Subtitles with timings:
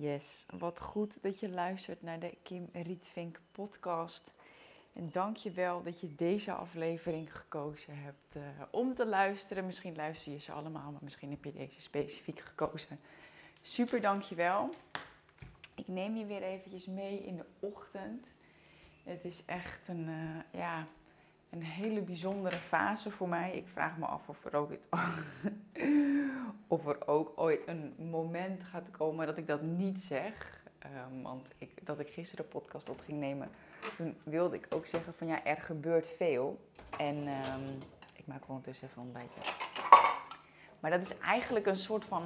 [0.00, 4.34] Yes, wat goed dat je luistert naar de Kim Rietvink podcast.
[4.92, 9.66] En dank je wel dat je deze aflevering gekozen hebt uh, om te luisteren.
[9.66, 13.00] Misschien luister je ze allemaal, maar misschien heb je deze specifiek gekozen.
[13.62, 14.74] Super, dank je wel.
[15.74, 18.34] Ik neem je weer eventjes mee in de ochtend.
[19.04, 20.86] Het is echt een, uh, ja,
[21.50, 23.56] een hele bijzondere fase voor mij.
[23.56, 24.70] Ik vraag me af of er ook,
[26.70, 30.62] of er ook ooit een moment gaat komen dat ik dat niet zeg.
[31.12, 33.50] Um, want ik, dat ik gisteren podcast op ging nemen,
[33.96, 36.60] toen wilde ik ook zeggen van ja, er gebeurt veel.
[36.98, 37.78] En um,
[38.16, 39.40] ik maak ondertussen even een ontbijtje.
[40.80, 42.24] Maar dat is eigenlijk een soort van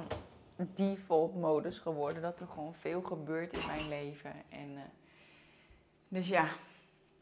[0.55, 2.21] default modus geworden.
[2.21, 4.33] Dat er gewoon veel gebeurt in mijn leven.
[4.49, 4.81] En, uh,
[6.07, 6.49] dus ja,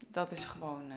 [0.06, 0.90] dat is gewoon...
[0.90, 0.96] Uh,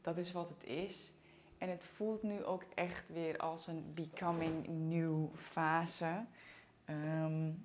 [0.00, 1.12] dat is wat het is.
[1.60, 6.24] En het voelt nu ook echt weer als een becoming new fase.
[6.90, 7.64] Um,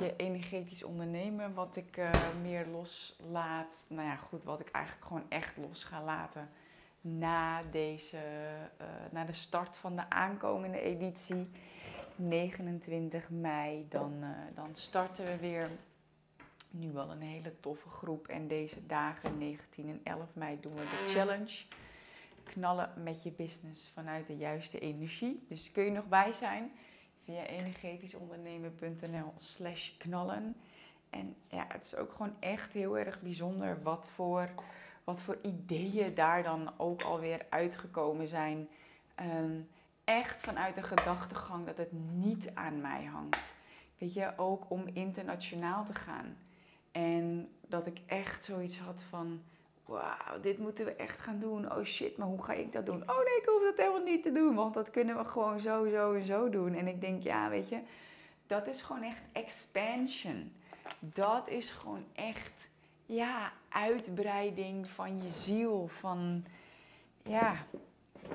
[0.00, 2.10] je energetisch ondernemen, wat ik uh,
[2.42, 3.84] meer loslaat.
[3.88, 6.48] Nou ja, goed, wat ik eigenlijk gewoon echt los ga laten
[7.00, 8.18] na deze,
[8.80, 11.50] uh, na de start van de aankomende editie.
[12.16, 15.70] 29 mei, dan, uh, dan starten we weer
[16.70, 18.28] nu wel een hele toffe groep.
[18.28, 21.64] En deze dagen, 19 en 11 mei, doen we de challenge.
[22.44, 25.44] Knallen met je business vanuit de juiste energie.
[25.48, 26.72] Dus kun je nog bij zijn
[27.24, 30.56] via energetischondernemen.nl slash knallen.
[31.10, 34.48] En ja, het is ook gewoon echt heel erg bijzonder wat voor,
[35.04, 38.68] wat voor ideeën daar dan ook alweer uitgekomen zijn.
[39.20, 39.68] Um,
[40.04, 43.54] echt vanuit de gedachtegang dat het niet aan mij hangt.
[43.98, 46.36] Weet je, ook om internationaal te gaan.
[46.92, 49.42] En dat ik echt zoiets had van,
[49.86, 51.72] wauw, dit moeten we echt gaan doen.
[51.72, 53.02] Oh shit, maar hoe ga ik dat doen?
[53.10, 55.88] Oh nee, ik hoef dat helemaal niet te doen, want dat kunnen we gewoon zo,
[55.88, 56.74] zo en zo doen.
[56.74, 57.80] En ik denk, ja, weet je,
[58.46, 60.52] dat is gewoon echt expansion.
[60.98, 62.68] Dat is gewoon echt,
[63.06, 66.44] ja, uitbreiding van je ziel, van,
[67.22, 67.66] ja,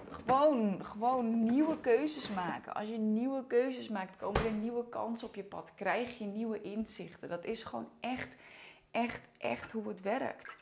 [0.09, 2.73] gewoon, gewoon nieuwe keuzes maken.
[2.73, 5.71] Als je nieuwe keuzes maakt, komen er nieuwe kansen op je pad.
[5.75, 7.29] Krijg je nieuwe inzichten.
[7.29, 8.29] Dat is gewoon echt
[8.91, 10.57] echt, echt hoe het werkt.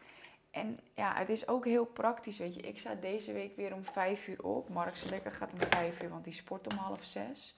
[0.57, 2.62] En ja, het is ook heel praktisch, weet je.
[2.62, 4.69] Ik sta deze week weer om vijf uur op.
[4.69, 7.56] Mark lekker gaat om vijf uur, want die sport om half zes.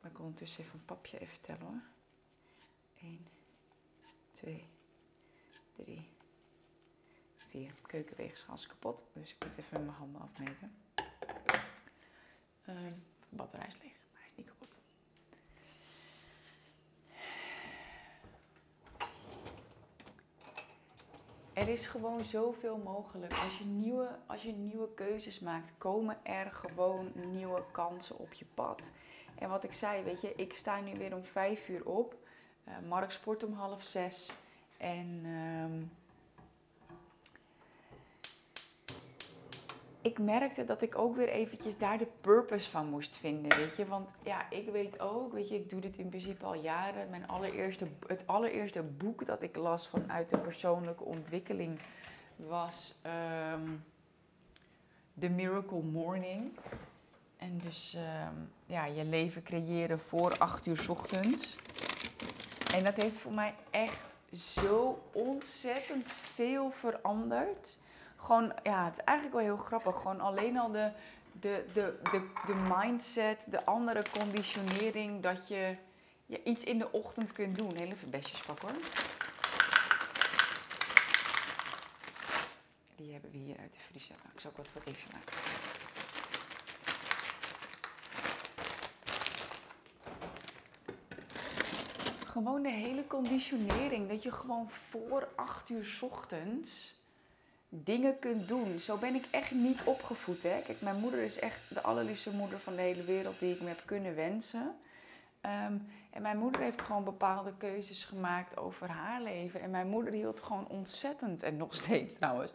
[0.00, 1.82] Maar ik ondertussen even een papje even tellen hoor.
[3.00, 3.26] 1,
[4.32, 4.68] 2,
[5.72, 6.08] 3,
[7.36, 7.74] 4.
[7.86, 10.76] Keukenweegschaal is kapot, dus ik moet even mijn handen afmeten.
[12.64, 12.92] De
[13.28, 14.68] batterij is leeg, maar hij is niet kapot.
[21.52, 23.32] Er is gewoon zoveel mogelijk.
[23.32, 28.44] Als je, nieuwe, als je nieuwe keuzes maakt, komen er gewoon nieuwe kansen op je
[28.54, 28.82] pad.
[29.38, 32.14] En wat ik zei, weet je, ik sta nu weer om vijf uur op.
[32.68, 34.32] Uh, Mark sport om half zes.
[34.76, 35.90] En um,
[40.02, 43.86] ik merkte dat ik ook weer eventjes daar de purpose van moest vinden, weet je.
[43.86, 47.10] Want ja, ik weet ook, weet je, ik doe dit in principe al jaren.
[47.10, 51.78] Mijn allereerste, het allereerste boek dat ik las vanuit de persoonlijke ontwikkeling
[52.36, 52.94] was
[53.52, 53.84] um,
[55.18, 56.58] The Miracle Morning.
[57.36, 61.56] En dus um, ja, je leven creëren voor acht uur ochtends.
[62.74, 67.78] En dat heeft voor mij echt zo ontzettend veel veranderd
[68.22, 69.96] gewoon, ja, het is eigenlijk wel heel grappig.
[69.96, 70.92] Gewoon alleen al de,
[71.32, 75.76] de, de, de, de mindset, de andere conditionering dat je,
[76.26, 77.76] je iets in de ochtend kunt doen.
[77.76, 78.78] Heel even bestjes pakken hoor.
[82.96, 84.14] Die hebben we hier uit de vriezer.
[84.22, 85.32] Nou, ik zal ook wat voor maken.
[92.26, 94.08] Gewoon de hele conditionering.
[94.08, 96.94] Dat je gewoon voor 8 uur ochtends
[97.74, 98.78] dingen kunt doen.
[98.78, 100.42] Zo ben ik echt niet opgevoed.
[100.42, 100.60] Hè?
[100.62, 103.68] Kijk, mijn moeder is echt de allerliefste moeder van de hele wereld die ik me
[103.68, 104.74] heb kunnen wensen.
[105.40, 105.76] Ehm,
[106.10, 109.60] en mijn moeder heeft gewoon bepaalde keuzes gemaakt over haar leven.
[109.60, 112.52] En mijn moeder hield gewoon ontzettend, en nog steeds trouwens,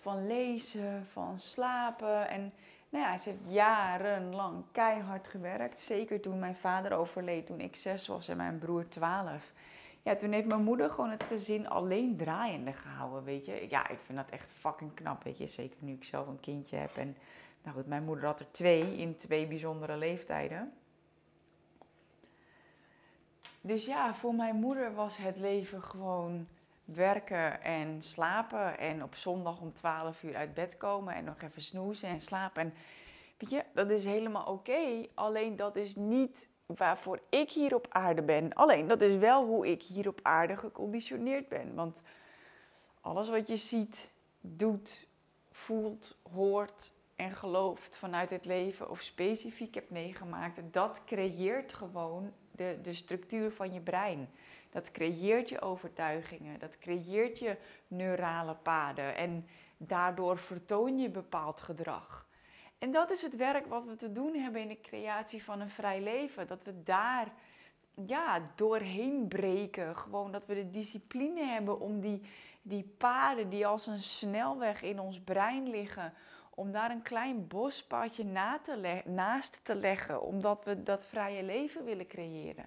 [0.00, 2.28] van lezen, van slapen.
[2.28, 2.52] En
[2.88, 5.80] nou ja, ze heeft jarenlang keihard gewerkt.
[5.80, 9.52] Zeker toen mijn vader overleed, toen ik zes was en mijn broer twaalf
[10.08, 13.66] ja, toen heeft mijn moeder gewoon het gezin alleen draaiende gehouden, weet je.
[13.68, 15.46] Ja, ik vind dat echt fucking knap, weet je.
[15.46, 16.96] Zeker nu ik zelf een kindje heb.
[16.96, 17.16] En
[17.62, 20.72] nou goed, mijn moeder had er twee in twee bijzondere leeftijden.
[23.60, 26.46] Dus ja, voor mijn moeder was het leven gewoon
[26.84, 28.78] werken en slapen.
[28.78, 32.62] En op zondag om 12 uur uit bed komen en nog even snoezen en slapen.
[32.62, 32.74] En
[33.38, 35.06] weet je, dat is helemaal oké.
[35.14, 38.54] alleen dat is niet waarvoor ik hier op aarde ben.
[38.54, 41.74] Alleen dat is wel hoe ik hier op aarde geconditioneerd ben.
[41.74, 42.00] Want
[43.00, 45.06] alles wat je ziet, doet,
[45.50, 52.78] voelt, hoort en gelooft vanuit het leven of specifiek hebt meegemaakt, dat creëert gewoon de,
[52.82, 54.28] de structuur van je brein.
[54.70, 57.56] Dat creëert je overtuigingen, dat creëert je
[57.86, 62.27] neurale paden en daardoor vertoon je bepaald gedrag.
[62.78, 65.70] En dat is het werk wat we te doen hebben in de creatie van een
[65.70, 66.46] vrij leven.
[66.46, 67.32] Dat we daar
[68.06, 69.96] ja, doorheen breken.
[69.96, 72.22] Gewoon dat we de discipline hebben om die,
[72.62, 76.12] die paden die als een snelweg in ons brein liggen,
[76.54, 78.24] om daar een klein bospadje
[78.62, 82.66] te naast te leggen, omdat we dat vrije leven willen creëren.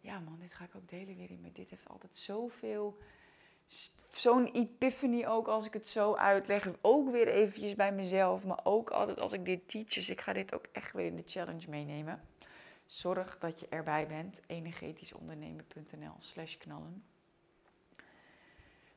[0.00, 1.40] Ja man, dit ga ik ook delen weer in.
[1.40, 2.98] Maar dit heeft altijd zoveel,
[4.12, 6.68] zo'n epiphany ook als ik het zo uitleg.
[6.80, 9.88] Ook weer eventjes bij mezelf, maar ook altijd als ik dit teach.
[9.88, 12.22] Dus ik ga dit ook echt weer in de challenge meenemen.
[12.86, 14.40] Zorg dat je erbij bent.
[14.46, 17.04] energetischondernemen.nl slash knallen.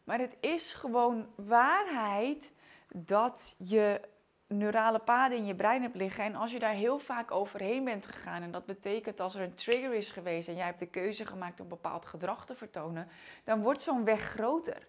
[0.04, 2.54] Maar het is gewoon waarheid
[2.94, 4.02] dat je
[4.58, 6.24] neurale paden in je brein hebt liggen.
[6.24, 9.56] En als je daar heel vaak overheen bent gegaan, en dat betekent als er een
[9.56, 13.08] trigger is geweest en jij hebt de keuze gemaakt om bepaald gedrag te vertonen,
[13.44, 14.88] dan wordt zo'n weg groter.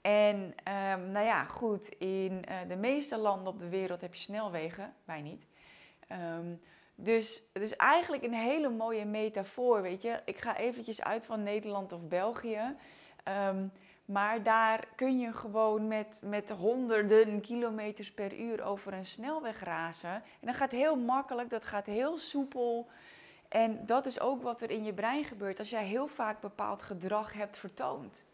[0.00, 4.20] En um, nou ja, goed, in uh, de meeste landen op de wereld heb je
[4.20, 5.46] snelwegen, wij niet.
[6.38, 6.60] Um,
[6.94, 10.20] dus het is eigenlijk een hele mooie metafoor, weet je.
[10.24, 12.76] Ik ga eventjes uit van Nederland of België.
[13.48, 13.72] Um,
[14.06, 20.14] maar daar kun je gewoon met, met honderden kilometers per uur over een snelweg razen.
[20.14, 22.88] En dat gaat heel makkelijk, dat gaat heel soepel.
[23.48, 26.82] En dat is ook wat er in je brein gebeurt als jij heel vaak bepaald
[26.82, 28.24] gedrag hebt vertoond.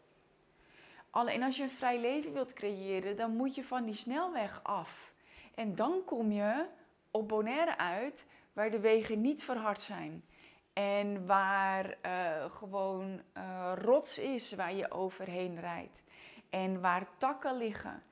[1.11, 5.13] Alleen als je een vrij leven wilt creëren, dan moet je van die snelweg af.
[5.55, 6.65] En dan kom je
[7.11, 10.25] op Bonaire uit, waar de wegen niet verhard zijn.
[10.73, 16.03] En waar uh, gewoon uh, rots is waar je overheen rijdt.
[16.51, 18.03] En waar takken liggen.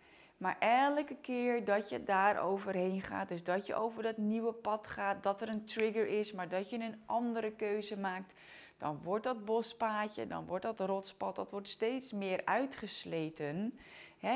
[0.41, 4.87] Maar elke keer dat je daar overheen gaat, dus dat je over dat nieuwe pad
[4.87, 8.33] gaat, dat er een trigger is, maar dat je een andere keuze maakt,
[8.79, 13.79] dan wordt dat bospaadje, dan wordt dat rotspad, dat wordt steeds meer uitgesleten.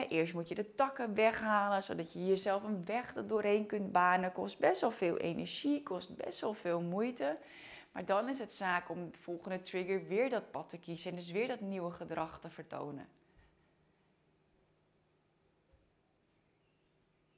[0.08, 4.32] eerst moet je de takken weghalen, zodat je jezelf een weg er doorheen kunt banen.
[4.32, 7.36] Kost best wel veel energie, kost best wel veel moeite.
[7.94, 11.16] Maar dan is het zaak om de volgende trigger weer dat pad te kiezen en
[11.16, 13.08] dus weer dat nieuwe gedrag te vertonen.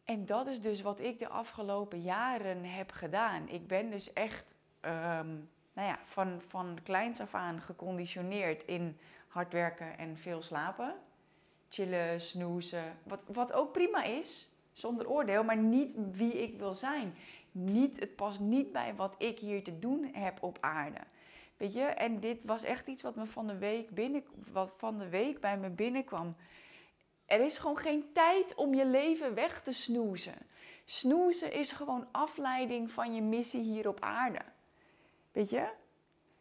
[0.04, 3.48] En dat is dus wat ik de afgelopen jaren heb gedaan.
[3.48, 4.44] Ik ben dus echt
[4.82, 8.98] um, nou ja, van, van kleins af aan geconditioneerd in
[9.28, 10.94] hard werken en veel slapen.
[11.68, 12.98] Chillen, snoezen.
[13.02, 17.14] Wat, wat ook prima is, zonder oordeel, maar niet wie ik wil zijn
[17.56, 21.00] niet, het past niet bij wat ik hier te doen heb op aarde.
[21.56, 24.98] Weet je, en dit was echt iets wat me van de week, binnen, wat van
[24.98, 26.34] de week bij me binnenkwam.
[27.26, 30.34] Er is gewoon geen tijd om je leven weg te snoezen.
[30.84, 34.40] Snoezen is gewoon afleiding van je missie hier op aarde.
[35.32, 35.68] Weet je?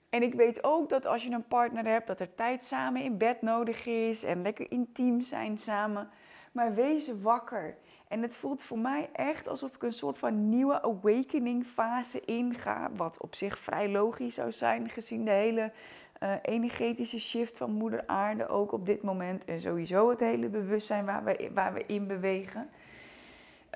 [0.10, 3.18] En ik weet ook dat als je een partner hebt, dat er tijd samen in
[3.18, 6.10] bed nodig is en lekker intiem zijn samen.
[6.52, 7.78] Maar wees wakker.
[8.08, 12.90] En het voelt voor mij echt alsof ik een soort van nieuwe awakening fase inga.
[12.96, 15.72] Wat op zich vrij logisch zou zijn, gezien de hele
[16.20, 19.46] uh, energetische shift van Moeder Aarde ook op dit moment.
[19.46, 22.70] En sowieso het hele bewustzijn waar we, waar we in bewegen.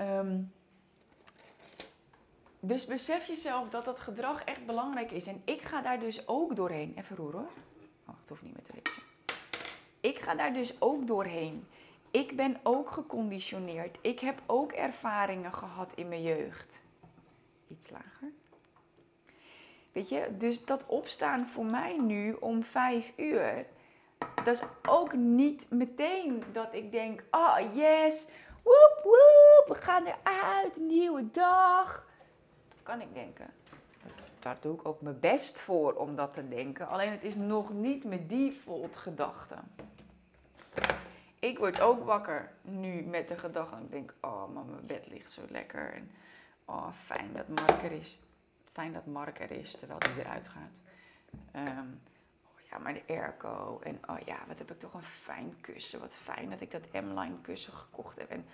[0.01, 0.51] Um,
[2.59, 5.27] dus besef jezelf dat dat gedrag echt belangrijk is.
[5.27, 6.93] En ik ga daar dus ook doorheen.
[6.97, 7.49] Even roeren hoor.
[8.05, 9.03] Oh, het hoeft niet met te lezen.
[9.99, 11.67] Ik ga daar dus ook doorheen
[12.11, 13.97] ik ben ook geconditioneerd.
[14.01, 16.83] Ik heb ook ervaringen gehad in mijn jeugd.
[17.67, 18.31] Iets lager.
[19.91, 23.65] Weet je, dus dat opstaan voor mij nu om vijf uur,
[24.43, 28.27] dat is ook niet meteen dat ik denk, oh yes,
[28.63, 32.07] woep woep, we gaan eruit, nieuwe dag.
[32.69, 33.53] Dat kan ik denken.
[34.39, 36.87] Daar doe ik ook mijn best voor om dat te denken.
[36.87, 39.55] Alleen het is nog niet mijn default gedachte
[41.39, 43.75] ik word ook wakker nu met de gedachte.
[43.75, 45.93] Ik denk, oh, maar mijn bed ligt zo lekker.
[45.93, 46.11] En
[46.65, 48.19] oh, fijn dat Mark er is.
[48.71, 50.79] Fijn dat Mark er is, terwijl hij eruit gaat.
[51.51, 51.87] Ehm,
[52.43, 53.79] oh ja, maar de airco.
[53.83, 55.99] En oh ja, wat heb ik toch een fijn kussen.
[55.99, 58.29] Wat fijn dat ik dat M-line kussen gekocht heb.
[58.29, 58.45] En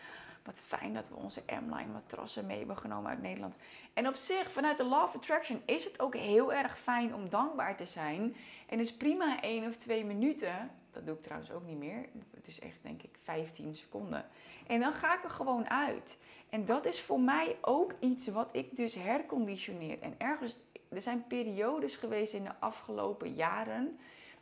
[0.44, 3.56] wat fijn dat we onze M-line matrassen mee hebben genomen uit Nederland.
[3.94, 7.30] En op zich, vanuit de Law of Attraction, is het ook heel erg fijn om
[7.30, 8.36] dankbaar te zijn.
[8.68, 12.06] En is prima één of twee minuten dat doe ik trouwens ook niet meer.
[12.36, 14.26] Het is echt, denk ik, 15 seconden.
[14.68, 16.18] En dan ga ik er gewoon uit.
[16.50, 20.02] En dat is voor mij ook iets wat ik dus herconditioneer.
[20.02, 20.56] En ergens,
[20.90, 24.00] er zijn periodes geweest in de afgelopen jaren,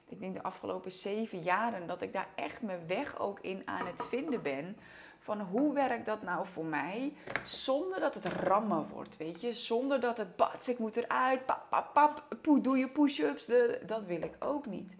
[0.09, 3.85] ik denk de afgelopen zeven jaren, dat ik daar echt mijn weg ook in aan
[3.85, 4.77] het vinden ben.
[5.19, 7.13] Van hoe werkt dat nou voor mij?
[7.43, 9.53] Zonder dat het rammen wordt, weet je?
[9.53, 13.49] Zonder dat het bats, ik moet eruit, pap, pap, pap, doe je push-ups.
[13.85, 14.95] Dat wil ik ook niet.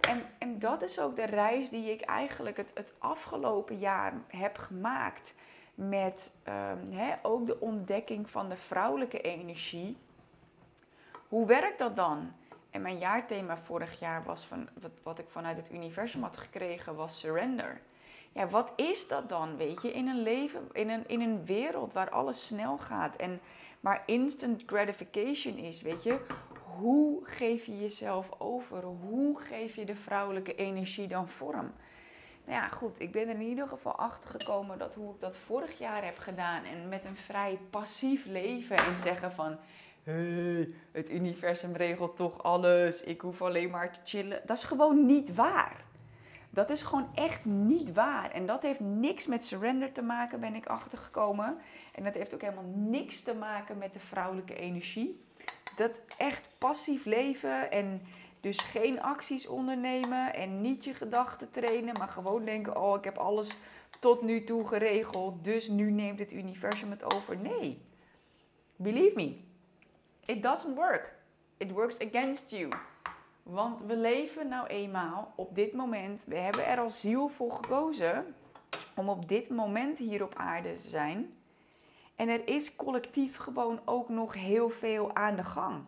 [0.00, 4.58] En, en dat is ook de reis die ik eigenlijk het, het afgelopen jaar heb
[4.58, 5.34] gemaakt.
[5.74, 9.96] Met um, ook de ontdekking van de vrouwelijke energie.
[11.28, 12.32] Hoe werkt dat dan?
[12.70, 16.94] En mijn jaarthema vorig jaar was van wat, wat ik vanuit het universum had gekregen,
[16.94, 17.80] was surrender.
[18.32, 21.92] Ja, wat is dat dan, weet je, in een leven, in een, in een wereld
[21.92, 23.40] waar alles snel gaat en
[23.80, 26.20] waar instant gratification is, weet je?
[26.80, 28.82] Hoe geef je jezelf over?
[28.82, 31.72] Hoe geef je de vrouwelijke energie dan vorm?
[32.44, 35.36] Nou ja, goed, ik ben er in ieder geval achter gekomen dat hoe ik dat
[35.36, 39.56] vorig jaar heb gedaan en met een vrij passief leven en zeggen van,
[40.02, 44.40] hey, het universum regelt toch alles, ik hoef alleen maar te chillen.
[44.46, 45.84] Dat is gewoon niet waar.
[46.50, 48.30] Dat is gewoon echt niet waar.
[48.30, 51.58] En dat heeft niks met surrender te maken, ben ik achtergekomen.
[51.94, 55.28] En dat heeft ook helemaal niks te maken met de vrouwelijke energie.
[55.76, 58.02] Dat echt passief leven en
[58.40, 63.18] dus geen acties ondernemen en niet je gedachten trainen, maar gewoon denken: oh, ik heb
[63.18, 63.48] alles
[64.00, 67.36] tot nu toe geregeld, dus nu neemt het universum het over.
[67.36, 67.82] Nee.
[68.76, 69.36] Believe me,
[70.24, 71.14] it doesn't work.
[71.56, 72.68] It works against you.
[73.42, 78.34] Want we leven nou eenmaal op dit moment, we hebben er als ziel voor gekozen
[78.96, 81.34] om op dit moment hier op aarde te zijn.
[82.20, 85.84] En er is collectief gewoon ook nog heel veel aan de gang.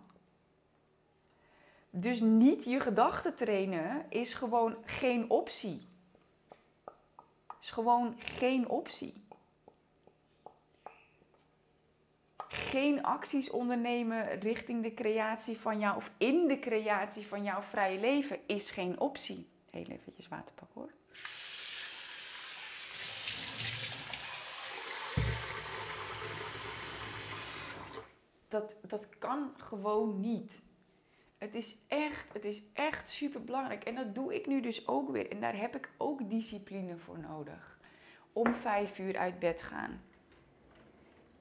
[1.90, 5.88] Dus niet je gedachten trainen is gewoon geen optie.
[7.60, 9.20] Is gewoon geen optie.
[12.48, 18.00] geen acties ondernemen richting de creatie van jou of in de creatie van jouw vrije
[18.00, 19.48] leven is geen optie.
[19.70, 20.92] Heel eventjes waterpak hoor.
[28.52, 30.62] Dat, dat kan gewoon niet.
[31.38, 33.84] Het is echt, het is echt super belangrijk.
[33.84, 35.30] En dat doe ik nu dus ook weer.
[35.30, 37.78] En daar heb ik ook discipline voor nodig.
[38.32, 40.00] Om vijf uur uit bed gaan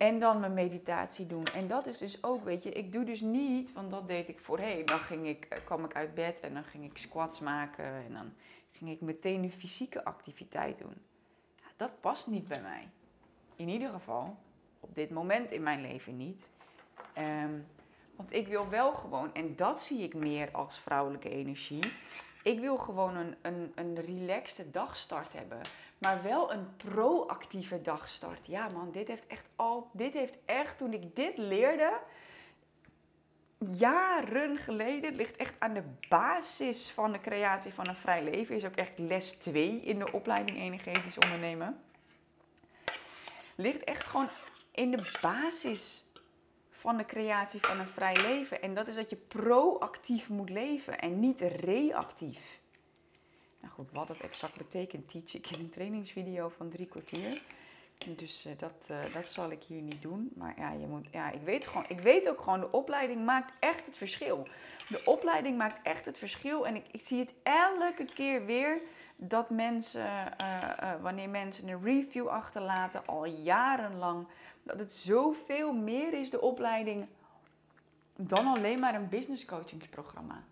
[0.02, 1.46] en dan mijn meditatie doen.
[1.46, 4.40] En dat is dus ook, weet je, ik doe dus niet, want dat deed ik
[4.40, 4.86] voorheen.
[4.86, 7.86] Dan ging ik, eh, kwam ik uit bed en dan ging ik squats maken.
[7.86, 8.34] En dan
[8.72, 10.96] ging ik meteen een fysieke activiteit doen.
[11.78, 12.90] Dat past niet bij mij.
[13.56, 14.38] In ieder geval,
[14.80, 16.50] op dit moment in mijn leven niet.
[17.14, 17.60] Ehm,
[18.16, 21.94] want ik wil wel gewoon, en dat zie ik meer als vrouwelijke energie.
[22.44, 25.62] Ik wil gewoon een, een, een relaxte dagstart hebben.
[25.98, 28.48] Maar wel een proactieve dagstart.
[28.48, 29.90] Ja man, dit heeft echt al.
[29.94, 32.00] Dit heeft echt, toen ik dit leerde.
[33.58, 38.56] Jaren geleden, ligt echt aan de basis van de creatie van een vrij leven.
[38.56, 41.82] Is ook echt les 2 in de opleiding energetisch ondernemen.
[43.56, 44.30] Ligt echt gewoon
[44.72, 46.11] in de basis
[46.82, 48.62] van de creatie van een vrij leven.
[48.62, 52.60] En dat is dat je proactief moet leven en niet reactief.
[53.60, 57.42] Nou goed, wat dat exact betekent, teach ik in een trainingsvideo van drie kwartier.
[58.08, 60.32] Dus uh, dat, uh, dat zal ik hier niet doen.
[60.36, 63.54] Maar ja, je moet, ja ik, weet gewoon, ik weet ook gewoon, de opleiding maakt
[63.60, 64.48] echt het verschil.
[64.90, 66.66] De opleiding maakt echt het verschil.
[66.66, 68.82] En ik, ik zie het elke keer weer
[69.24, 74.28] dat mensen, uh, wanneer mensen een review achterlaten, al jarenlang,
[74.64, 77.08] dat het zoveel meer is, de opleiding,
[78.16, 80.44] dan alleen maar een business coachingsprogramma.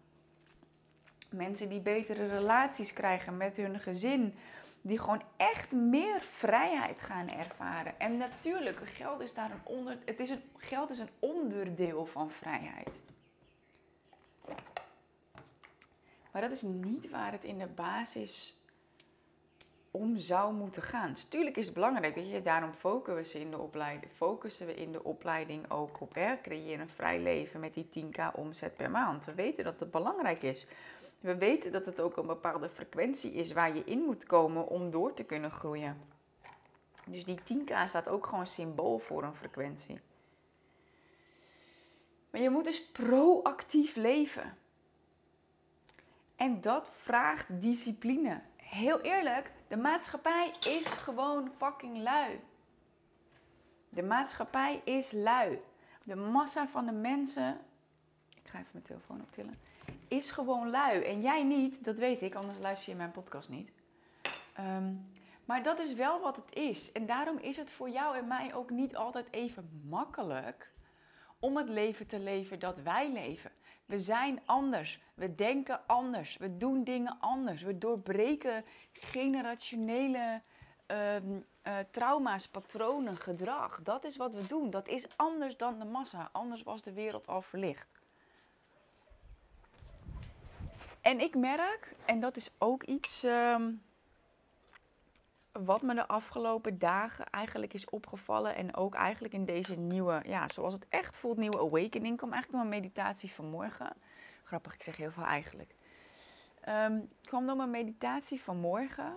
[1.29, 4.35] Mensen die betere relaties krijgen met hun gezin.
[4.81, 7.99] Die gewoon echt meer vrijheid gaan ervaren.
[7.99, 12.31] En natuurlijk, geld is daar een, onder, het is een, geld is een onderdeel van
[12.31, 12.99] vrijheid.
[16.31, 18.58] Maar dat is niet waar het in de basis
[19.91, 21.15] om zou moeten gaan.
[21.29, 24.91] Tuurlijk is het belangrijk, weet je, daarom focussen we in de opleiding, focussen we in
[24.91, 29.25] de opleiding ook op hè, creëren een vrij leven met die 10k omzet per maand.
[29.25, 30.67] We weten dat het belangrijk is.
[31.19, 34.91] We weten dat het ook een bepaalde frequentie is waar je in moet komen om
[34.91, 35.97] door te kunnen groeien.
[37.05, 39.99] Dus die 10k staat ook gewoon symbool voor een frequentie.
[42.29, 44.57] Maar je moet dus proactief leven.
[46.35, 48.41] En dat vraagt discipline.
[48.55, 52.39] Heel eerlijk, de maatschappij is gewoon fucking lui.
[53.89, 55.59] De maatschappij is lui.
[56.03, 57.59] De massa van de mensen.
[58.29, 59.57] Ik ga even mijn telefoon optillen
[60.09, 61.03] is gewoon lui.
[61.03, 63.71] En jij niet, dat weet ik, anders luister je mijn podcast niet.
[64.55, 64.93] Ehm,
[65.45, 66.91] Maar dat is wel wat het is.
[66.91, 70.71] En daarom is het voor jou en mij ook niet altijd even makkelijk
[71.39, 73.51] om het leven te leven dat wij leven.
[73.89, 74.99] We zijn anders.
[75.13, 76.37] We denken anders.
[76.37, 77.61] We doen dingen anders.
[77.61, 80.41] We doorbreken generationele
[80.87, 83.79] um, uh, trauma's, patronen, gedrag.
[83.83, 84.69] Dat is wat we doen.
[84.69, 86.29] Dat is anders dan de massa.
[86.31, 87.87] Anders was de wereld al verlicht.
[91.01, 93.81] En ik merk, en dat is ook iets um,
[95.65, 98.55] wat me de afgelopen dagen eigenlijk is opgevallen.
[98.55, 102.17] En ook eigenlijk in deze nieuwe, ja, zoals het echt voelt, nieuwe awakening.
[102.17, 103.93] kwam eigenlijk door mijn meditatie vanmorgen.
[104.43, 105.75] Grappig, ik zeg heel veel eigenlijk.
[106.67, 109.13] Um, kwam door mijn meditatie vanmorgen.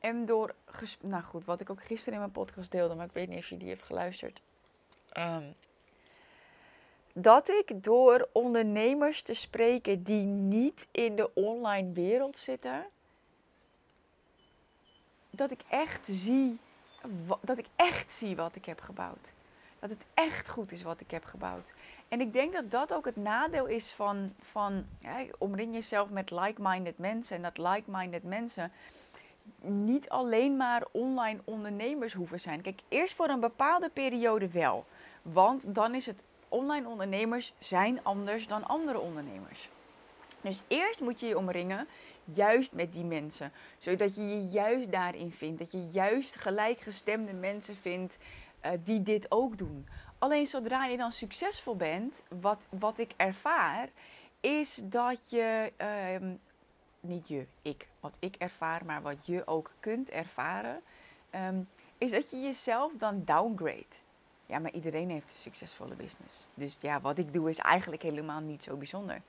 [0.00, 0.54] En door,
[1.00, 3.48] nou goed, wat ik ook gisteren in mijn podcast deelde, maar ik weet niet of
[3.48, 4.42] je die hebt geluisterd.
[5.18, 5.54] Um,
[7.12, 12.86] dat ik door ondernemers te spreken die niet in de online wereld zitten,
[15.36, 16.58] dat ik echt zie,
[17.40, 19.32] dat ik echt zie wat ik heb gebouwd.
[19.78, 21.72] Dat het echt goed is wat ik heb gebouwd.
[22.08, 24.86] En ik denk dat dat ook het nadeel is van, van
[25.38, 27.36] omring jezelf met like-minded mensen.
[27.36, 28.72] En dat like-minded mensen
[29.60, 32.60] niet alleen maar online ondernemers hoeven zijn.
[32.60, 34.86] Kijk, eerst voor een bepaalde periode wel.
[35.22, 39.68] Want dan is het online ondernemers zijn anders dan andere ondernemers.
[40.40, 41.86] Dus eerst moet je je omringen
[42.34, 43.52] juist met die mensen.
[43.78, 45.58] Zodat je je juist daarin vindt.
[45.58, 48.18] Dat je juist gelijkgestemde mensen vindt
[48.64, 49.86] uh, die dit ook doen.
[50.18, 53.88] Alleen zodra je dan succesvol bent, wat, wat ik ervaar,
[54.40, 56.28] is dat je, uh,
[57.00, 60.80] niet je, ik, wat ik ervaar, maar wat je ook kunt ervaren,
[61.34, 61.68] um,
[61.98, 63.84] is dat je jezelf dan downgrade.
[64.46, 66.46] Ja, maar iedereen heeft een succesvolle business.
[66.54, 69.22] Dus ja, wat ik doe is eigenlijk helemaal niet zo bijzonder.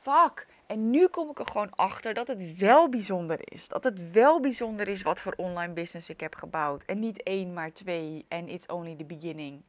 [0.00, 0.46] Fuck.
[0.66, 3.68] En nu kom ik er gewoon achter dat het wel bijzonder is.
[3.68, 6.82] Dat het wel bijzonder is wat voor online business ik heb gebouwd.
[6.84, 8.24] En niet één, maar twee.
[8.28, 9.62] En it's only the beginning.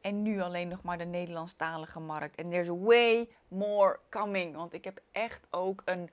[0.00, 2.36] En nu alleen nog maar de Nederlandstalige markt.
[2.36, 4.56] En there's way more coming.
[4.56, 6.10] Want ik heb echt ook een,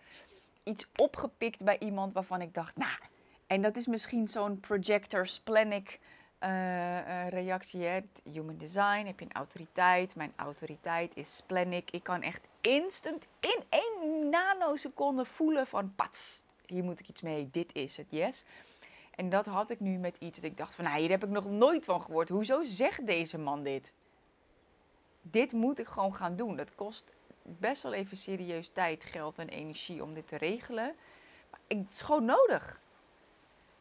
[0.64, 2.98] iets opgepikt bij iemand waarvan ik dacht, nou,
[3.48, 6.00] en dat is misschien zo'n projector splenic
[6.44, 7.84] uh, reactie.
[7.84, 8.00] Hè?
[8.24, 10.16] Human design, heb je een autoriteit.
[10.16, 11.92] Mijn autoriteit is splenic.
[11.92, 17.50] Ik kan echt instant, in één nanoseconde voelen van pats, hier moet ik iets mee,
[17.52, 18.44] dit is het, yes.
[19.16, 21.30] En dat had ik nu met iets dat ik dacht van, nou, hier heb ik
[21.30, 22.30] nog nooit van gehoord.
[22.30, 23.92] Hoezo zegt deze man dit?
[25.22, 26.56] Dit moet ik gewoon gaan doen.
[26.56, 27.04] Dat kost
[27.42, 30.96] best wel even serieus tijd, geld en energie om dit te regelen.
[31.50, 32.80] Maar het is gewoon nodig.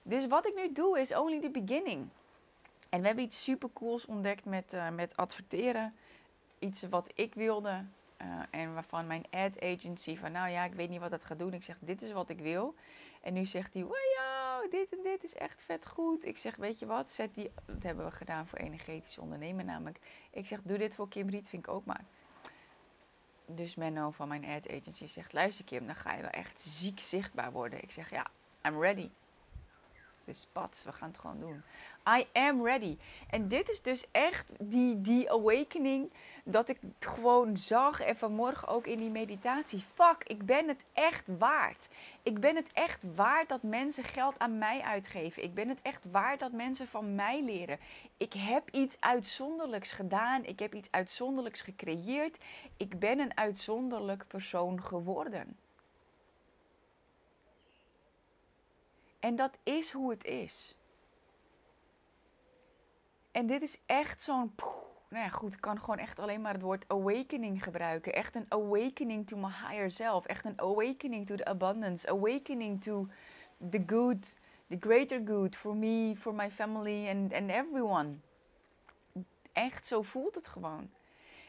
[0.03, 2.09] Dus wat ik nu doe is only the beginning.
[2.89, 5.95] En we hebben iets super cools ontdekt met, uh, met adverteren.
[6.59, 7.85] Iets wat ik wilde.
[8.23, 11.39] Uh, en waarvan mijn ad agency van, nou ja, ik weet niet wat dat gaat
[11.39, 11.55] doen.
[11.55, 12.75] Ik zeg, dit is wat ik wil.
[13.23, 16.27] En nu zegt hij, wow, dit en dit is echt vet goed.
[16.27, 19.99] Ik zeg, weet je wat, zet die, dat hebben we gedaan voor energetisch ondernemen namelijk.
[20.31, 22.05] Ik zeg, doe dit voor Kim Rietvink ook maar.
[23.47, 27.01] Dus Menno van mijn ad agency zegt, luister Kim, dan ga je wel echt ziek
[27.01, 27.83] zichtbaar worden.
[27.83, 28.27] Ik zeg, ja,
[28.63, 29.09] I'm ready.
[30.25, 31.63] Dus pats, we gaan het gewoon doen.
[32.19, 32.97] I am ready.
[33.31, 36.13] En dit is dus echt die, die awakening
[36.45, 39.85] dat ik gewoon zag en vanmorgen ook in die meditatie.
[39.95, 41.89] Fuck, ik ben het echt waard.
[42.23, 45.43] Ik ben het echt waard dat mensen geld aan mij uitgeven.
[45.43, 47.79] Ik ben het echt waard dat mensen van mij leren.
[48.17, 50.45] Ik heb iets uitzonderlijks gedaan.
[50.45, 52.39] Ik heb iets uitzonderlijks gecreëerd.
[52.77, 55.57] Ik ben een uitzonderlijk persoon geworden.
[59.23, 60.77] En dat is hoe het is.
[63.31, 64.55] En dit is echt zo'n.
[65.09, 68.13] Nou ja, goed, ik kan gewoon echt alleen maar het woord awakening gebruiken.
[68.13, 70.27] Echt een awakening to my higher self.
[70.27, 72.09] Echt een awakening to the abundance.
[72.09, 73.09] Awakening to
[73.71, 74.27] the good,
[74.69, 78.15] the greater good for me, for my family and, and everyone.
[79.53, 80.91] Echt, zo voelt het gewoon.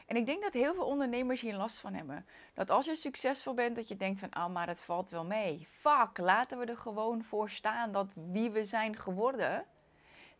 [0.06, 2.26] En ik denk dat heel veel ondernemers hier last van hebben.
[2.54, 5.66] Dat als je succesvol bent, dat je denkt van, ah, maar het valt wel mee.
[5.70, 9.64] Fuck, laten we er gewoon voor staan dat wie we zijn geworden,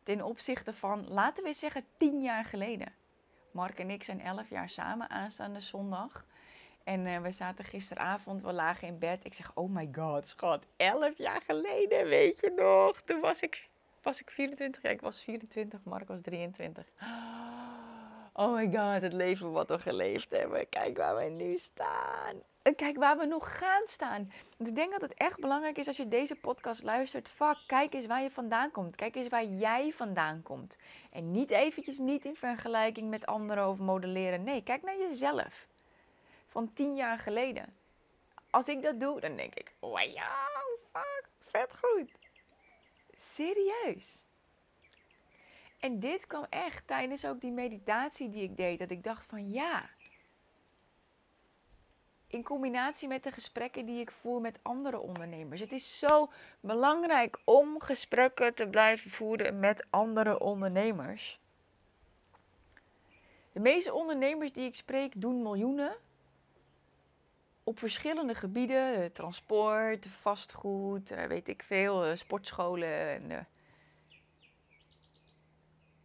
[0.03, 2.92] ten opzichte van, laten we zeggen, tien jaar geleden.
[3.50, 6.27] Mark en ik zijn elf jaar samen aanstaande zondag.
[6.85, 9.24] En uh, we zaten gisteravond, we lagen in bed.
[9.24, 13.00] Ik zeg, oh my god, schat, elf jaar geleden, weet je nog?
[13.00, 13.68] Toen was ik,
[14.03, 16.87] was ik 24, ja, ik was 24, Mark was 23.
[17.03, 17.43] Oh
[18.37, 20.68] my god, het leven wat we geleefd hebben.
[20.68, 22.42] Kijk waar we nu staan.
[22.62, 24.33] En kijk waar we nog gaan staan.
[24.57, 27.29] Dus ik denk dat het echt belangrijk is als je deze podcast luistert.
[27.29, 28.97] Fuck, kijk eens waar je vandaan komt.
[28.97, 30.77] Kijk eens waar jij vandaan komt.
[31.11, 34.44] En niet eventjes niet in vergelijking met anderen of modelleren.
[34.44, 35.66] Nee, kijk naar jezelf.
[36.47, 37.77] Van tien jaar geleden.
[38.51, 39.99] Als ik dat doe, dan denk ik, wow,
[40.92, 42.11] fuck, vet goed.
[43.16, 44.24] Serieus.
[45.85, 48.79] En dit kwam echt tijdens ook die meditatie die ik deed.
[48.79, 49.90] Dat ik dacht van ja.
[52.27, 55.61] In combinatie met de gesprekken die ik voer met andere ondernemers.
[55.61, 61.40] Het is zo belangrijk om gesprekken te blijven voeren met andere ondernemers.
[63.53, 65.97] De meeste ondernemers die ik spreek doen miljoenen
[67.64, 68.94] op verschillende gebieden.
[68.94, 73.09] Eh, transport, vastgoed, eh, weet ik veel, eh, sportscholen.
[73.09, 73.47] En,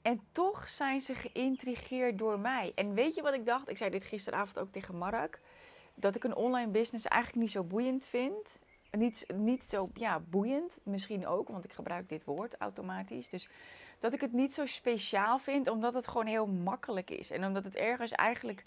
[0.02, 2.72] en toch zijn ze geïntrigeerd door mij.
[2.76, 3.70] En weet je wat ik dacht?
[3.70, 5.40] Ik zei dit gisteravond ook tegen Mark.
[5.96, 8.60] Dat ik een online business eigenlijk niet zo boeiend vind.
[8.92, 13.30] Niet, niet zo ja, boeiend, misschien ook, want ik gebruik dit woord automatisch.
[13.30, 13.50] Dus
[14.00, 17.32] dat ik het niet zo speciaal vind, omdat het gewoon heel makkelijk is.
[17.32, 18.64] En omdat het ergens eigenlijk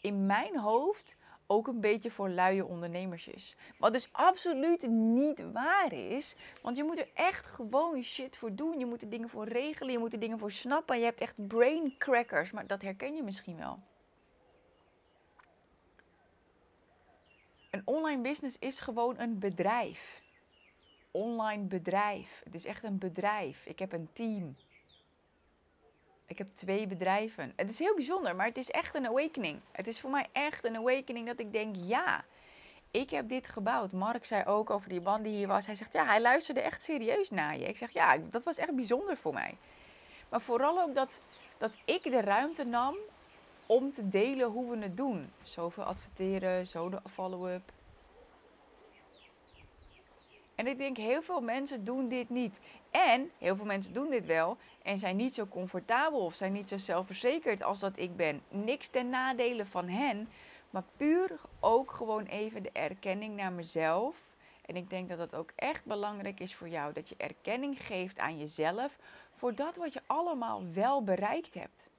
[0.00, 1.14] in mijn hoofd
[1.46, 3.56] ook een beetje voor luie ondernemers is.
[3.78, 6.36] Wat dus absoluut niet waar is.
[6.62, 8.78] Want je moet er echt gewoon shit voor doen.
[8.78, 9.92] Je moet er dingen voor regelen.
[9.92, 10.98] Je moet er dingen voor snappen.
[10.98, 12.50] Je hebt echt brain crackers.
[12.50, 13.78] Maar dat herken je misschien wel.
[17.70, 20.22] Een online business is gewoon een bedrijf.
[21.10, 22.40] Online bedrijf.
[22.44, 23.66] Het is echt een bedrijf.
[23.66, 24.56] Ik heb een team.
[26.32, 27.52] Ik heb twee bedrijven.
[27.56, 29.60] Het is heel bijzonder, maar het is echt een awakening.
[29.72, 32.24] Het is voor mij echt een awakening dat ik denk, ja,
[32.90, 33.92] ik heb dit gebouwd.
[33.92, 35.66] Mark zei ook over die band die hier was.
[35.66, 37.64] Hij zegt, ja, hij luisterde echt serieus naar je.
[37.64, 39.56] Ik zeg, ja, dat was echt bijzonder voor mij.
[40.28, 41.20] Maar vooral ook dat,
[41.58, 42.96] dat ik de ruimte nam
[43.66, 45.32] om te delen hoe we het doen.
[45.42, 47.72] Zoveel adverteren, zo de follow-up.
[50.54, 52.60] En ik denk, heel veel mensen doen dit niet.
[52.90, 56.68] En heel veel mensen doen dit wel en zijn niet zo comfortabel of zijn niet
[56.68, 58.42] zo zelfverzekerd als dat ik ben.
[58.48, 60.28] Niks ten nadele van hen,
[60.70, 64.16] maar puur ook gewoon even de erkenning naar mezelf.
[64.66, 66.92] En ik denk dat dat ook echt belangrijk is voor jou.
[66.92, 68.98] Dat je erkenning geeft aan jezelf
[69.36, 71.90] voor dat wat je allemaal wel bereikt hebt.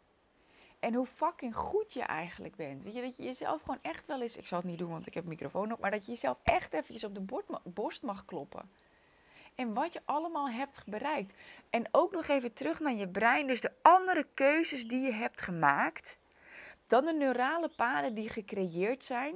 [0.80, 2.84] En hoe fucking goed je eigenlijk bent.
[2.84, 4.38] Weet je, dat je jezelf gewoon echt wel eens...
[4.38, 5.80] Ik zal het niet doen, want ik heb microfoon op.
[5.80, 8.70] Maar dat je jezelf echt eventjes op de borst mag kloppen
[9.56, 11.34] en wat je allemaal hebt bereikt.
[11.70, 15.42] En ook nog even terug naar je brein, dus de andere keuzes die je hebt
[15.42, 16.18] gemaakt,
[16.88, 19.36] dan de neurale paden die gecreëerd zijn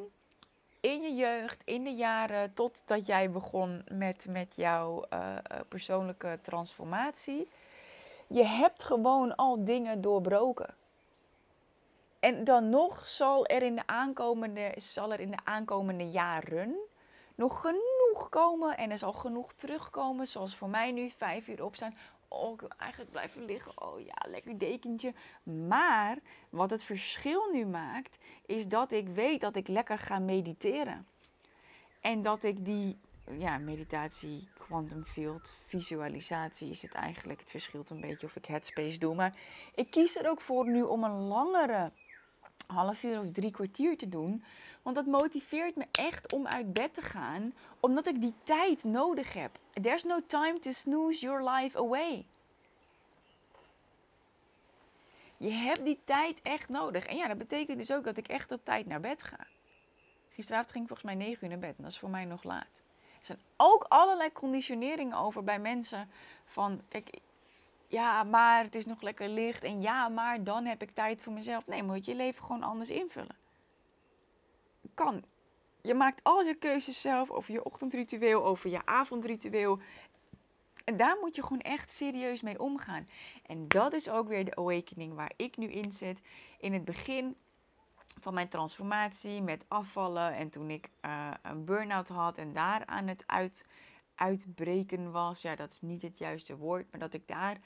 [0.79, 5.35] in je jeugd, in de jaren totdat jij begon met, met jouw uh,
[5.67, 7.47] persoonlijke transformatie.
[8.27, 10.75] Je hebt gewoon al dingen doorbroken.
[12.19, 16.75] En dan nog zal er in de aankomende, zal er in de aankomende jaren
[17.35, 20.27] nog genoeg komen en er zal genoeg terugkomen.
[20.27, 21.95] Zoals voor mij nu vijf uur opstaan.
[22.27, 23.81] Oh, ik wil eigenlijk blijven liggen.
[23.81, 25.13] Oh ja, lekker dekentje.
[25.67, 26.17] Maar
[26.49, 31.07] wat het verschil nu maakt, is dat ik weet dat ik lekker ga mediteren.
[32.01, 32.97] En dat ik die
[33.37, 37.39] ja, meditatie, quantum field, visualisatie is het eigenlijk.
[37.39, 39.15] Het verschilt een beetje of ik headspace doe.
[39.15, 39.35] Maar
[39.75, 41.91] ik kies er ook voor nu om een langere
[42.67, 44.43] half uur of drie kwartier te doen.
[44.87, 49.33] Want dat motiveert me echt om uit bed te gaan, omdat ik die tijd nodig
[49.33, 49.59] heb.
[49.81, 52.25] There's no time to snooze your life away.
[55.37, 57.05] Je hebt die tijd echt nodig.
[57.05, 59.47] En ja, dat betekent dus ook dat ik echt op tijd naar bed ga.
[60.29, 62.43] Gisteravond ging ik volgens mij 9 uur naar bed en dat is voor mij nog
[62.43, 62.81] laat.
[63.19, 66.09] Er zijn ook allerlei conditioneringen over bij mensen
[66.45, 67.19] van, kijk,
[67.87, 71.33] ja, maar het is nog lekker licht en ja, maar dan heb ik tijd voor
[71.33, 71.67] mezelf.
[71.67, 73.45] Nee, moet je leven gewoon anders invullen
[74.97, 75.23] kan.
[75.81, 79.79] Je maakt al je keuzes zelf over je ochtendritueel, over je avondritueel.
[80.85, 83.07] En daar moet je gewoon echt serieus mee omgaan.
[83.45, 86.19] En dat is ook weer de awakening waar ik nu in zit.
[86.59, 87.37] In het begin
[88.19, 90.33] van mijn transformatie met afvallen.
[90.33, 93.65] En toen ik uh, een burn-out had en daar aan het uit,
[94.15, 95.41] uitbreken was.
[95.41, 96.91] Ja, dat is niet het juiste woord.
[96.91, 97.57] Maar dat ik daar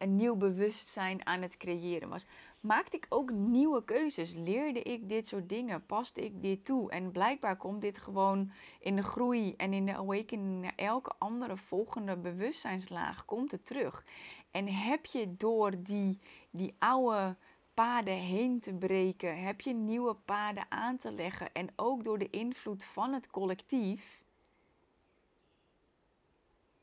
[0.00, 2.26] een nieuw bewustzijn aan het creëren was
[2.60, 4.32] maakte ik ook nieuwe keuzes.
[4.34, 5.86] Leerde ik dit soort dingen?
[5.86, 6.90] Paste ik dit toe?
[6.90, 11.56] En blijkbaar komt dit gewoon in de groei en in de awakening naar elke andere
[11.56, 14.04] volgende bewustzijnslaag komt het terug.
[14.50, 16.18] En heb je door die,
[16.50, 17.36] die oude
[17.74, 22.30] paden heen te breken, heb je nieuwe paden aan te leggen en ook door de
[22.30, 24.19] invloed van het collectief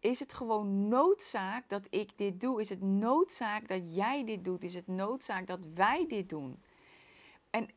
[0.08, 2.62] is het gewoon noodzaak dat ik dit doe?
[2.62, 4.64] Is het noodzaak dat jij dit doet?
[4.64, 6.62] Is het noodzaak dat wij dit doen?
[7.50, 7.70] En,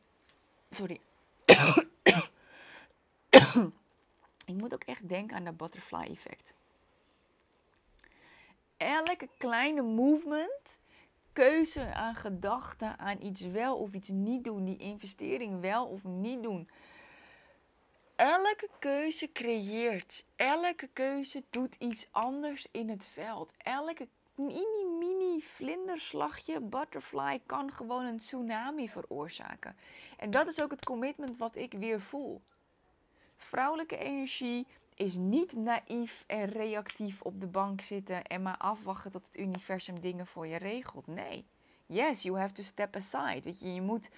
[0.69, 0.99] sorry.
[4.51, 6.53] ik moet ook echt denken aan dat butterfly effect.
[8.77, 10.79] Elke kleine movement,
[11.33, 16.43] keuze aan gedachten, aan iets wel of iets niet doen, die investering wel of niet
[16.43, 16.69] doen
[18.21, 20.25] elke keuze creëert.
[20.35, 23.51] Elke keuze doet iets anders in het veld.
[23.57, 29.75] Elke mini, mini vlinderslagje, butterfly, kan gewoon een tsunami veroorzaken.
[30.17, 32.41] En dat is ook het commitment wat ik weer voel.
[33.37, 39.25] Vrouwelijke energie is niet naïef en reactief op de bank zitten en maar afwachten tot
[39.31, 41.07] het universum dingen voor je regelt.
[41.07, 41.45] Nee.
[41.85, 43.41] Yes, you have to step aside.
[43.43, 44.09] Weet je, je moet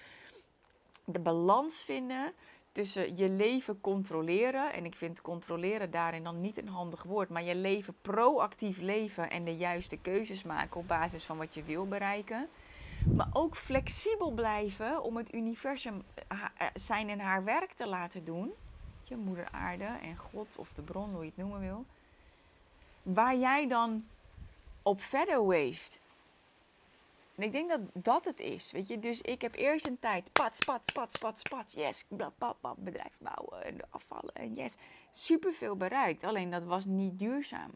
[1.04, 2.32] de balans vinden
[2.74, 4.72] tussen je leven controleren.
[4.72, 7.28] En ik vind controleren daarin dan niet een handig woord.
[7.28, 11.62] Maar je leven proactief leven en de juiste keuzes maken op basis van wat je
[11.62, 12.48] wil bereiken.
[13.14, 18.24] Maar ook flexibel blijven om het universum eh, eh, zijn en haar werk te laten
[18.24, 18.52] doen.
[19.04, 21.84] Je moeder aarde en God of de bron, hoe je het noemen wil.
[23.02, 24.04] Waar jij dan
[24.82, 26.00] op verder weeft.
[27.36, 28.72] En ik denk dat dat het is.
[28.72, 31.74] Weet je, dus ik heb eerst een tijd pats, pats, pats, pats, pats.
[31.74, 32.04] Yes,
[32.76, 34.34] bedrijf bouwen en afvallen.
[34.34, 34.74] En yes,
[35.12, 36.24] superveel bereikt.
[36.24, 37.70] Alleen dat was niet duurzaam.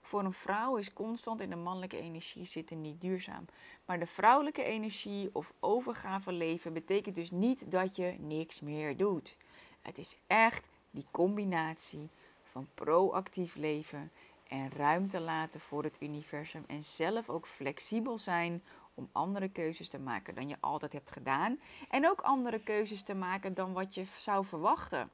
[0.00, 3.44] Voor een vrouw is constant in de mannelijke energie zitten niet duurzaam.
[3.84, 9.36] Maar de vrouwelijke energie of overgave leven betekent dus niet dat je niks meer doet.
[9.82, 12.08] Het is echt die combinatie
[12.42, 14.10] van proactief leven
[14.48, 18.62] en ruimte laten voor het universum en zelf ook flexibel zijn
[18.94, 23.14] om andere keuzes te maken dan je altijd hebt gedaan en ook andere keuzes te
[23.14, 25.10] maken dan wat je zou verwachten.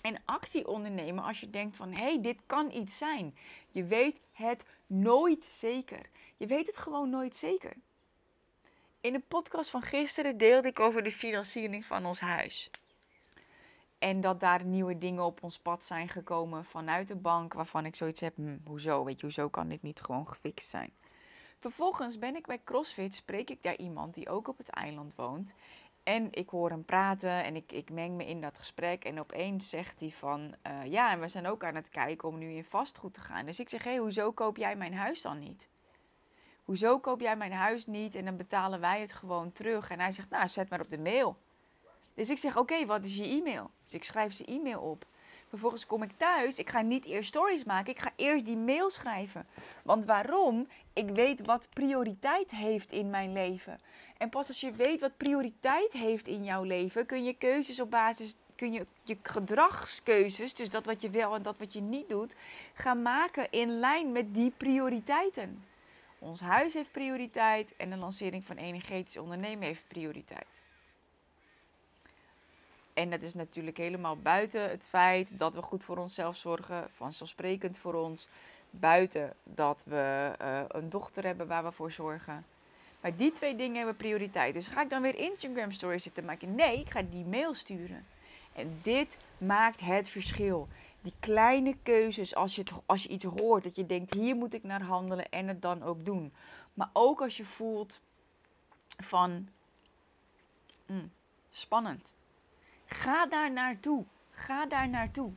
[0.00, 3.36] En actie ondernemen als je denkt van hé, hey, dit kan iets zijn.
[3.70, 6.06] Je weet het nooit zeker.
[6.36, 7.72] Je weet het gewoon nooit zeker.
[9.00, 12.70] In de podcast van gisteren deelde ik over de financiering van ons huis.
[14.00, 17.52] En dat daar nieuwe dingen op ons pad zijn gekomen vanuit de bank.
[17.52, 19.04] Waarvan ik zoiets heb, hm, hoezo?
[19.04, 20.92] Weet je, hoezo kan dit niet gewoon gefixt zijn?
[21.58, 25.52] Vervolgens ben ik bij CrossFit, spreek ik daar iemand die ook op het eiland woont.
[26.02, 29.04] En ik hoor hem praten en ik, ik meng me in dat gesprek.
[29.04, 32.38] En opeens zegt hij van, uh, ja, en we zijn ook aan het kijken om
[32.38, 33.46] nu in vastgoed te gaan.
[33.46, 35.68] Dus ik zeg, hé, hey, hoezo koop jij mijn huis dan niet?
[36.64, 39.90] Hoezo koop jij mijn huis niet en dan betalen wij het gewoon terug?
[39.90, 41.36] En hij zegt, nou, zet maar op de mail.
[42.20, 43.70] Dus ik zeg, oké, wat is je e-mail?
[43.84, 45.04] Dus ik schrijf zijn e-mail op.
[45.48, 46.58] Vervolgens kom ik thuis.
[46.58, 47.92] Ik ga niet eerst stories maken.
[47.92, 49.46] Ik ga eerst die mail schrijven.
[49.82, 50.68] Want waarom?
[50.92, 53.80] Ik weet wat prioriteit heeft in mijn leven.
[54.18, 57.90] En pas als je weet wat prioriteit heeft in jouw leven, kun je keuzes op
[57.90, 62.08] basis, kun je je gedragskeuzes, dus dat wat je wel en dat wat je niet
[62.08, 62.34] doet,
[62.74, 65.64] gaan maken in lijn met die prioriteiten.
[66.18, 70.59] Ons huis heeft prioriteit en de lancering van energetisch ondernemen heeft prioriteit.
[72.94, 77.78] En dat is natuurlijk helemaal buiten het feit dat we goed voor onszelf zorgen, vanzelfsprekend
[77.78, 78.28] voor ons.
[78.70, 82.44] Buiten dat we uh, een dochter hebben waar we voor zorgen.
[83.00, 84.54] Maar die twee dingen hebben prioriteit.
[84.54, 86.54] Dus ga ik dan weer Instagram stories zitten maken?
[86.54, 88.06] Nee, ik ga die mail sturen.
[88.52, 90.68] En dit maakt het verschil.
[91.00, 94.62] Die kleine keuzes, als je, als je iets hoort, dat je denkt, hier moet ik
[94.62, 96.32] naar handelen en het dan ook doen.
[96.74, 98.00] Maar ook als je voelt
[98.96, 99.48] van,
[100.86, 101.10] mm,
[101.50, 102.12] spannend.
[102.90, 104.04] Ga daar naartoe.
[104.30, 105.32] Ga daar naartoe.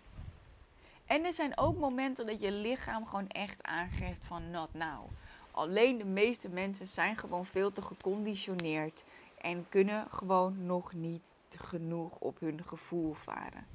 [1.05, 5.09] En er zijn ook momenten dat je lichaam gewoon echt aangeeft van not now.
[5.51, 9.03] Alleen de meeste mensen zijn gewoon veel te geconditioneerd
[9.41, 11.21] en kunnen gewoon nog niet
[11.57, 13.65] genoeg op hun gevoel varen.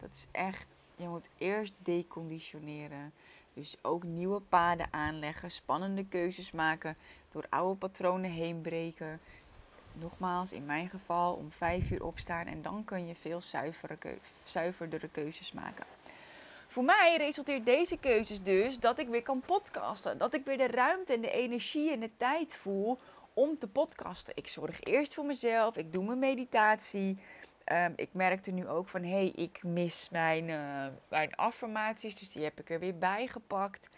[0.00, 3.12] Dat is echt, je moet eerst deconditioneren.
[3.54, 6.96] Dus ook nieuwe paden aanleggen, spannende keuzes maken,
[7.32, 9.20] door oude patronen heen breken
[10.00, 13.40] nogmaals, in mijn geval om vijf uur opstaan en dan kun je veel
[14.44, 15.86] zuiverdere keuzes maken.
[16.68, 20.18] Voor mij resulteert deze keuzes dus dat ik weer kan podcasten.
[20.18, 22.98] Dat ik weer de ruimte en de energie en de tijd voel
[23.34, 24.36] om te podcasten.
[24.36, 27.18] Ik zorg eerst voor mezelf, ik doe mijn meditatie.
[27.72, 32.30] Um, ik merkte nu ook van, hé, hey, ik mis mijn, uh, mijn affirmaties, dus
[32.30, 33.88] die heb ik er weer bij gepakt.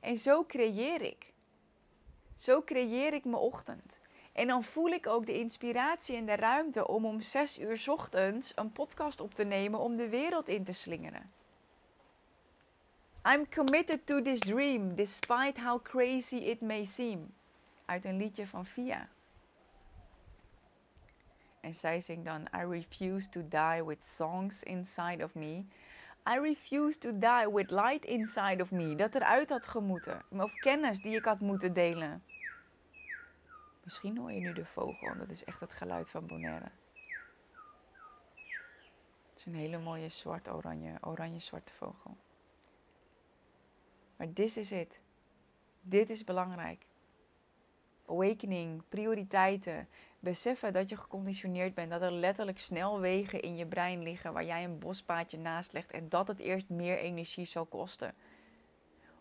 [0.00, 1.32] En zo creëer ik.
[2.36, 3.98] Zo creëer ik mijn ochtend.
[4.36, 8.52] En dan voel ik ook de inspiratie en de ruimte om om 6 uur ochtends
[8.54, 11.32] een podcast op te nemen om de wereld in te slingeren.
[13.24, 17.34] I'm committed to this dream, despite how crazy it may seem.
[17.84, 19.08] Uit een liedje van Via.
[21.60, 25.64] En zij zingt dan: I refuse to die with songs inside of me.
[26.28, 28.94] I refuse to die with light inside of me.
[28.94, 30.22] Dat eruit had gemoeten.
[30.30, 32.22] Of kennis die ik had moeten delen.
[33.86, 35.16] Misschien hoor je nu de vogel.
[35.18, 36.70] Dat is echt het geluid van Bonaire.
[39.28, 42.16] Het is een hele mooie zwart-oranje, oranje-zwarte vogel.
[44.16, 45.00] Maar dit is het.
[45.80, 46.86] Dit is belangrijk.
[48.06, 51.90] Awakening, prioriteiten, beseffen dat je geconditioneerd bent.
[51.90, 55.90] Dat er letterlijk snelwegen in je brein liggen waar jij een bospaadje naast legt.
[55.90, 58.14] En dat het eerst meer energie zal kosten.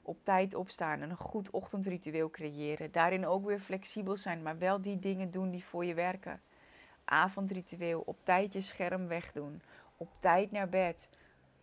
[0.07, 2.91] Op tijd opstaan en een goed ochtendritueel creëren.
[2.91, 6.41] Daarin ook weer flexibel zijn, maar wel die dingen doen die voor je werken.
[7.05, 9.61] Avondritueel, op tijd je scherm wegdoen.
[9.97, 11.09] Op tijd naar bed.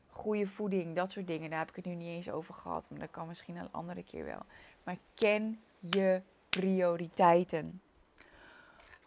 [0.06, 1.50] Goede voeding, dat soort dingen.
[1.50, 4.02] Daar heb ik het nu niet eens over gehad, maar dat kan misschien een andere
[4.02, 4.42] keer wel.
[4.82, 7.80] Maar ken je prioriteiten.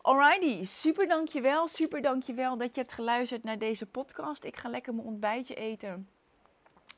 [0.01, 1.67] Alrighty, super dankjewel.
[1.67, 4.43] Super dankjewel dat je hebt geluisterd naar deze podcast.
[4.43, 6.09] Ik ga lekker mijn ontbijtje eten.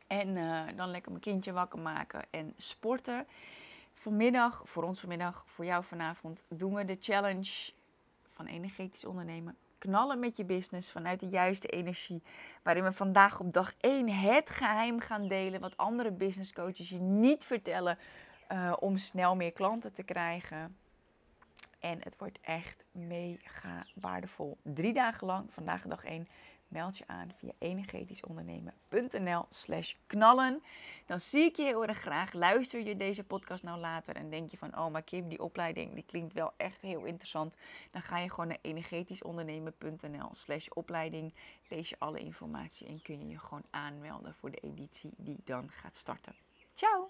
[0.08, 3.28] En uh, dan lekker mijn kindje wakker maken en sporten.
[3.94, 7.72] Vanmiddag, voor ons vanmiddag, voor jou vanavond, doen we de challenge
[8.34, 9.56] van energetisch ondernemen.
[9.78, 12.24] Knallen met je business vanuit de juiste energie.
[12.64, 15.62] Waarin we vandaag op dag 1 het geheim gaan delen.
[15.62, 17.98] Wat andere business coaches je niet vertellen.
[18.52, 20.78] Uh, om snel meer klanten te krijgen.
[21.80, 24.58] En het wordt echt mega waardevol.
[24.62, 26.28] Drie dagen lang, vandaag dag 1,
[26.68, 30.64] meld je aan via energetischondernemen.nl slash knallen.
[31.06, 32.34] Dan zie ik je heel erg graag.
[32.34, 34.78] Luister je deze podcast nou later en denk je van...
[34.78, 37.56] oh, maar Kim, die opleiding die klinkt wel echt heel interessant.
[37.92, 41.34] Dan ga je gewoon naar energetischondernemen.nl slash opleiding.
[41.70, 45.72] Lees je alle informatie en kun je je gewoon aanmelden voor de editie die dan
[45.72, 46.36] gaat starten.
[46.74, 47.07] Ciao!